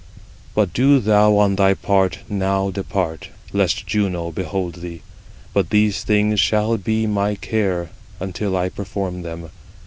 [0.55, 5.03] But do thou on thy part now depart, lest Juno behold thee:
[5.53, 9.51] but these things shall be my care, until I perform them.